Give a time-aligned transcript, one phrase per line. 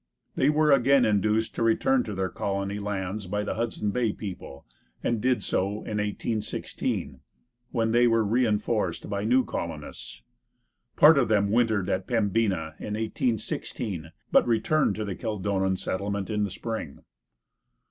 [0.35, 4.65] They were again induced to return to their colony lands by the Hudson Bay people,
[5.03, 7.19] and did so in 1816,
[7.69, 10.23] when they were reinforced by new colonists.
[10.95, 16.45] Part of them wintered at Pembina in 1816, but returned to the Kildonan settlement in
[16.45, 17.01] the spring.